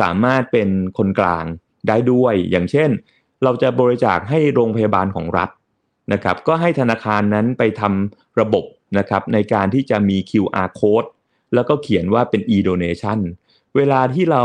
[0.00, 1.44] สามารถเป็นคนกลาง
[1.88, 2.90] ได้ด้วย อย่างเช่น
[3.44, 5.50] เราจะบริจาคให้โรงพยาบาลของรัฐ
[6.12, 8.64] นะครับก็ให้ธนาคารนั้นไปทำระบบ
[8.98, 11.08] นะครับในการที่จะมี QR code
[11.54, 13.18] แล้วก็เขียนว่าเป็น e-donation
[13.76, 14.44] เวลาที่เรา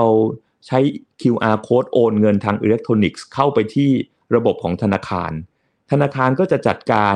[0.67, 0.79] ใช้
[1.21, 3.89] QR code โอนเงินทางอิเล็กทรอนิกส์เข้าไปที่
[4.35, 5.31] ระบบของธนาคาร
[5.91, 7.15] ธนาคารก็จะจัดการ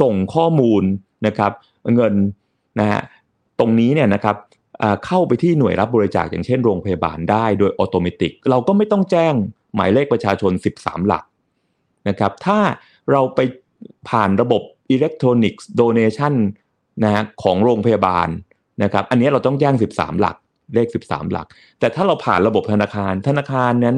[0.00, 0.82] ส่งข้อมูล
[1.26, 1.52] นะครับ
[1.94, 2.14] เงิน
[2.80, 3.02] นะฮะ
[3.58, 4.36] ตรงนี้เนี่ยนะครับ
[5.06, 9.34] เข้าไปที่หน่วยรับบริจาคอย่างเช่นโรงพยาบาลได้โดยอัตโนมัติเราก็ไม่ต้องแจ้ง
[9.74, 11.24] หมายเลขประชาชน 13 หลัก
[12.08, 12.58] นะครับ ถ้า
[13.10, 13.40] เราไป
[14.08, 16.34] ผ่านระบบอิเล็กทรอนิกส์โดเนชัน
[17.04, 18.28] นะฮะของโรงพยาบาล
[18.82, 20.36] นะครับ อันนี้เราต้องแจ้ง 13 หลัก
[20.74, 21.46] เลข 13 หลัก
[21.80, 23.96] แต่ถ้าเราผ่านระบบธนาคาร ธนาคารนั้น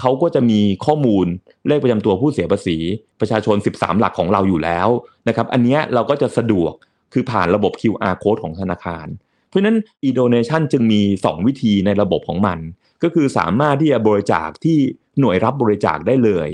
[0.00, 1.26] เขาก็จะมีข้อมูล
[1.68, 2.76] เลขประจำตัวผู้เสียภาษี
[3.20, 4.88] ประชาชน 13 หลักของเราอยู่แล้ว
[5.28, 6.72] นะครับ อันนี้เราก็จะสะดวก
[7.12, 9.06] คือผ่านระบบ QR code ของธนาคาร
[9.48, 12.58] เพราะนั้น e-donation จึงมี 2 วิธีในระบบของมัน
[13.02, 14.78] ก็คือสามารถที่จะบริจาคที่
[15.20, 16.48] หน่วยรับบริจาคได้เลย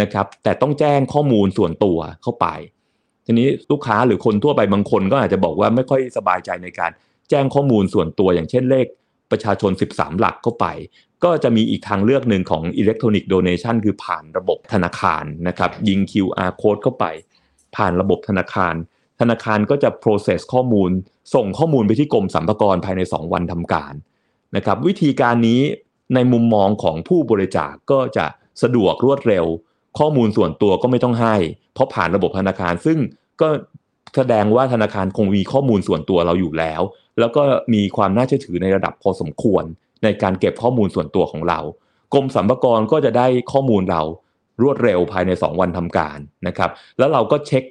[0.00, 2.46] นะครับ แต่ต้องแจ้งข้อมูลส่วนตัวเข้าไป
[3.26, 6.90] ทีนี้ลูกค้าหรือคนทั่วไปบางคนก็อาจจะบอกว่าไม่ค่อยสบายใจในการ
[7.30, 8.86] แจ้งข้อมูลส่วนตัวอย่างเช่นเลข
[9.30, 10.66] ประชาชน 13 หลักเข้าไป
[11.24, 17.04] ก็จะมีอีกทางเลือกหนึ่งของ Electronic Donation คือผ่านระบบธนาคารนะครับ ยิง QR code เข้าไป
[17.76, 18.74] ผ่านระบบธนาคาร
[19.22, 20.90] ธนาคารก็จะ process ข้อมูล
[21.34, 23.94] ส่งข้อมูลไปที่กรมสรรพากรภายใน 2 วันทำการ
[24.56, 25.60] นะครับ วิธีการนี้
[26.14, 28.26] ในมุมมองของผู้บริจาคก็จะ
[28.62, 29.46] สะดวกรวดเร็ว
[29.98, 31.36] ข้อมูลส่วนตัวก็ไม่ต้องให้
[31.74, 32.98] เพราะผ่านระบบธนาคาร ซึ่ง
[33.40, 33.48] ก็
[34.16, 36.82] แสดงว่าธนาคารคงมีข้อมูลส่วนตัวเราอยู่แล้ว
[37.18, 37.42] แล้วก็
[37.74, 39.64] มีความน่าเชื่อถือในระดับพอสมควร
[40.02, 41.60] ในการเก็บข้อมูลส่วนตัวของเรา
[42.14, 44.02] กรมสรรพากรก็จะได้ข้อมูลเรา
[44.62, 47.64] รวดเร็วภายใน 2 วันทำการนะครับ แล้วเราก็เช็ค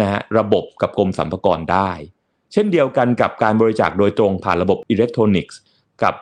[0.00, 1.90] นะฮะระบบกับกรมสรรพากรได้
[2.52, 5.58] เช่นเดียวกันกับการบริจาคโดยตรงผ่านระบบอิเล็กทรอนิกส์
[6.02, 6.14] กับ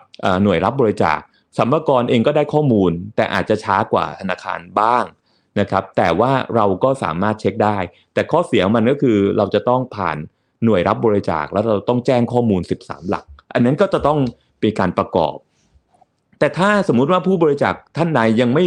[0.42, 1.18] หน่วยรับบริจาค
[1.58, 5.04] สัมภากรเองก็ได้ข้อมูล แต่อาจจะช้ากว่าธนาคารบ้าง
[5.60, 7.78] นะครับแต่ว่าเราก็สามารถเช็คได้
[8.14, 10.16] แต่ข้อเสียของมันก็คือเราจะต้องผ่าน
[10.64, 14.18] หน่วยรับบริจาค แล้วเราต้องแจ้งข้อมูล 13 หลัก อันนั้นก็จะต้อง
[14.60, 15.36] เป็นการประกอบ
[16.38, 18.64] แต่ถ้าสมมุติว่าผู้บริจาคท่านใดยังไม่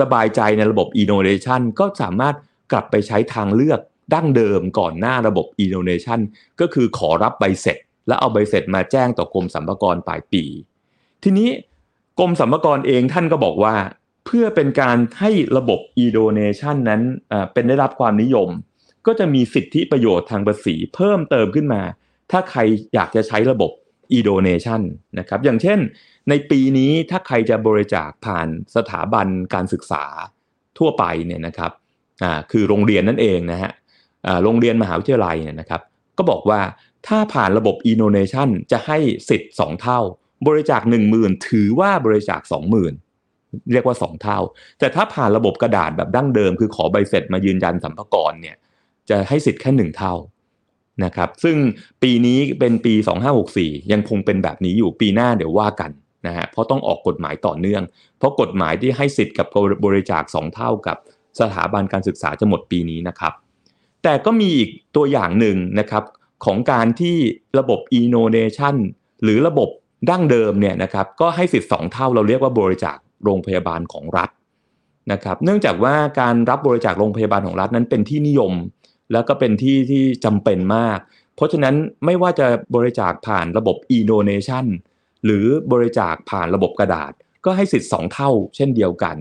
[0.00, 2.34] สบายใจในระบบ e-donation ก็สามารถ
[2.72, 3.80] กลับไปใช้ทางเลือก
[4.14, 6.20] ดั้งเดิมก่อนหน้าระบบ e-donation
[6.60, 10.44] ก็คือขอรับใบเสร็จ แล้วเอาใบเสร็จมาแจ้งต่อกรมสรรพากรปลายปี
[11.22, 11.48] ทีนี้
[12.18, 13.74] กรมสรรพากรเองท่านก็บอกว่า
[14.26, 17.02] เพื่อเป็นการให้ระบบ e-donation นั้น
[17.52, 18.48] เป็นได้รับความนิยม
[19.06, 21.82] ก็จะมีสิทธิประโยชน์ทางภาษีเพิ่มเติมขึ้นมา
[22.30, 22.60] ถ้าใคร
[22.94, 23.70] อยากจะใช้ระบบ
[24.16, 24.80] e-donation
[25.18, 25.78] นะครับอย่างเช่น
[26.28, 30.04] ในปีนี้ถ้าใครจะบริจาคผ่านสถาบันการศึกษา
[30.78, 31.72] ทั่วไปเนี่ยนะครับ
[32.50, 33.72] คือโรงเรียนนั่นเองนะฮะ
[34.44, 35.80] โรงเรียนมหาวิทยาลัยเนี่ยนะครับ
[36.18, 36.60] ก็บอกว่า
[37.06, 40.00] ถ้าผ่านระบบ e-donation จะให้สิทธิ์ 2 เท่า
[40.46, 40.82] บริจาค
[41.14, 42.40] 10,000 ถือว่าบริจาค
[43.06, 44.38] 20,000 เรียกว่า 2 เท่า
[44.78, 48.56] แต่ถ้าผ่านระบบกระดาษแบบดั้งเดิม คือขอใบเสร็จมายืนยันสัมภาระเนี่ย
[49.08, 50.14] จะให้สิทธิ์แค่ 1 เท่า
[51.04, 51.56] นะครับซึ่ง
[52.02, 52.94] ปีนี้เป็นปี
[53.42, 55.90] 2564 ยังคงเป็นแบบนี้อยู่ปีหน้าเดี๋ยวว่ากัน
[56.26, 57.82] นะฮะเพราะต้องออกกฎหมายต่อเนื่อง
[58.18, 59.46] เพราะกฎหมายที่ให้สิทธิ์กับ
[59.84, 60.96] บริจาค 2 เท่ากับ
[61.40, 63.32] สถาบันการศึกษาจะหมดปีนี้นะครับ
[64.08, 66.04] แต่ก็มีอีกตัวอย่างหนึ่งนะครับ
[66.44, 67.16] ของการที่
[67.58, 68.76] ระบบ e-donation
[69.22, 69.68] หรือระบบ
[70.10, 74.30] ดั้งเดิมเนี่ยนะครับก็ให้สิทธิ์2เท่าเราเรียกว่าบริจาคโรงพยาบาลของรัฐ
[75.12, 78.52] นะครับเนื่องจากว่าการรับบริจาคโรงพยาบาลของรัฐนั้นเป็นที่นิยม
[79.12, 80.98] แล้วก็เป็นที่ที่จำเป็นมาก
[81.36, 84.66] เพราะฉะนั้นไม่ว่าจะบริจาคผ่านระบบ e-donation
[85.24, 87.12] หรือบริจาคผ่านระบบกระดาษ
[87.44, 89.16] ก็ให้สิทธิ์ 2 เท่า เช่นเดียวกัน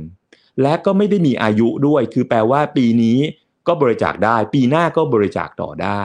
[0.61, 3.17] และก็ไม่ได้มีอายุด้วยคือแปลว่าปีนี้
[3.67, 6.01] ก็บริจาคได้ ปีหน้าก็บริจาคต่อได้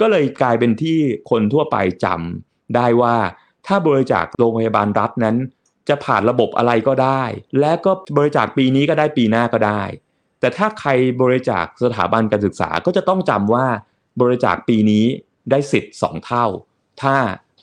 [0.00, 0.98] ก็เลยกลายเป็นที่
[1.30, 3.16] คนทั่วไปจำได้ว่า
[3.66, 5.36] ถ้าบริจาคโรงพยาบาลรัฐนั้น
[5.88, 7.22] จะผ่านระบบอะไรก็ได้
[7.60, 9.82] และก็บริจาคปีนี้ก็ได้ปีหน้าก็ได้
[10.40, 10.90] แต่ถ้าใคร
[11.22, 13.66] บริจาคสถาบันการศึกษาก็จะต้องจำว่า
[14.20, 15.04] บริจาคปีนี้
[15.50, 16.46] ได้สิทธิ์ 2 เท่า
[17.02, 17.16] ถ้า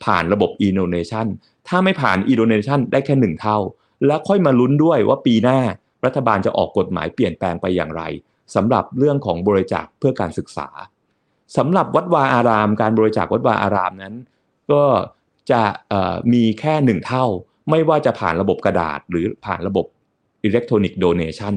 [0.03, 1.27] ผ่านระบบ e-donation
[1.67, 3.57] ถ้าไม่ผ่าน e-donation ได้แค่ 1 เท่า
[4.05, 5.59] แล้วค่อยมาลุ้นด้วยว่าปีหน้า
[6.05, 8.03] รัฐบาลจะออกกฎหมายเปลี่ยนแปลงไปอย่างไร
[8.55, 10.67] สำหรับเรื่องของบริจาคเพื่อการศึกษา
[11.57, 14.13] สำหรับวัดวาอาราม การบริจาควัดวาอารามนั้น
[14.71, 14.83] ก็
[15.51, 15.61] จะ
[16.33, 17.25] มีแค่หนึ่งเท่า
[17.69, 19.85] ไม่ว่าจะผ่านระบบกระดาษ หรือผ่านระบบ
[20.43, 21.55] อิเล็กทรอนิกส์โดเนชัน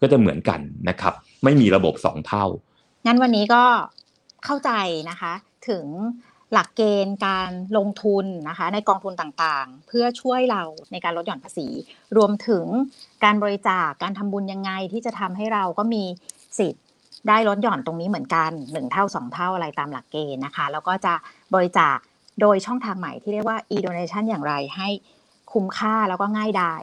[0.00, 1.14] ก็จะเหมือนกันนะครับ
[1.44, 2.46] ไม่มีระบบสองเท่า
[3.06, 3.64] งั้นวันนี้ก็
[4.44, 4.70] เข้าใจ
[5.10, 5.32] นะคะ
[5.68, 5.84] ถึง
[6.52, 10.62] หลักเกณฑ์การลงทุนนะคะในกองทุนต่างๆ เพื่อช่วยเรา
[10.92, 11.68] ในการลดหย่อนภาษี
[12.16, 12.64] รวมถึง
[13.24, 16.04] การบริจาคการทำบุญยังไงที่จะทำให้เราก็มี
[16.58, 16.82] สิทธิ์
[17.28, 21.14] ได้ลดหย่อนตรงนี้เหมือนกัน 1 เท่า 2 เท่าอะไรตามหลักเกณฑ์นะคะ แล้วก็จะ
[21.54, 21.96] บริจาค
[22.40, 24.88] โดยช่องทางใหม่ที่เรียกว่า e-donation อย่างไรให้
[25.52, 26.82] คุ้มค่าแล้วก็ง่ายดาย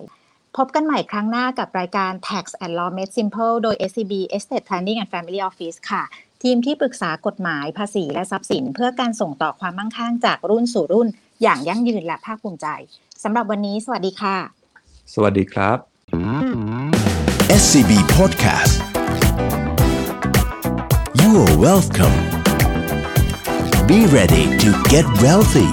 [0.58, 6.04] พบกันใหม่ครั้งหน้ากับรายการ Tax and Law Made Simple โดย SCB Estate Planning and Family Office ค่ะ
[6.46, 11.08] ทีมที่ปรึกษากฎหมายภาษีและทรัพย์สิน เพื่อการส่งต่อความมั่งคั่งจากรุ่นสู่รุ่น
[11.42, 12.68] อย่างยั่งยืนและภาคภูมิใจ
[13.24, 14.38] สำหรับวันนี้ สวัสดีค่ะ
[15.14, 15.78] สวัสดีครับ
[17.62, 18.74] SCB Podcast
[21.22, 22.18] You are welcome
[23.90, 25.70] Be ready to get wealthy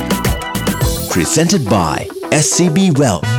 [1.14, 1.96] Presented by
[2.44, 3.35] SCB Wealth